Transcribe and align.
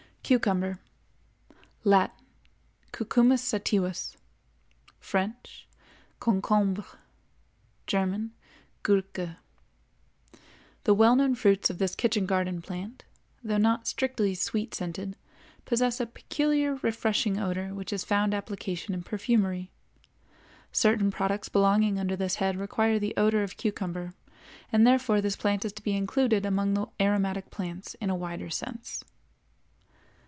CUCUMBER. 0.23 0.79
Latin—Cucumis 1.83 3.41
sativus; 3.41 4.15
French—Concombre; 4.97 6.85
German—Gurke. 7.85 9.35
The 10.85 10.93
well 10.93 11.17
known 11.17 11.35
fruits 11.35 11.69
of 11.69 11.79
this 11.79 11.95
kitchen 11.95 12.25
garden 12.25 12.61
plant, 12.61 13.03
though 13.43 13.57
not 13.57 13.87
strictly 13.89 14.33
sweet 14.33 14.73
scented, 14.73 15.17
possess 15.65 15.99
a 15.99 16.05
peculiar 16.05 16.75
refreshing 16.81 17.37
odor 17.37 17.73
which 17.75 17.89
has 17.91 18.05
found 18.05 18.33
application 18.33 18.93
in 18.93 19.03
perfumery. 19.03 19.69
Certain 20.71 21.11
products 21.11 21.49
belonging 21.49 21.99
under 21.99 22.15
this 22.15 22.35
head 22.35 22.55
require 22.55 22.99
the 22.99 23.13
odor 23.17 23.43
of 23.43 23.57
cucumber, 23.57 24.13
and 24.71 24.87
therefore 24.87 25.19
this 25.19 25.35
plant 25.35 25.65
is 25.65 25.73
to 25.73 25.83
be 25.83 25.91
included 25.91 26.45
among 26.45 26.73
the 26.73 26.85
aromatic 27.01 27.49
plants 27.49 27.95
in 27.95 28.09
a 28.09 28.15
wider 28.15 28.49
sense. 28.49 29.03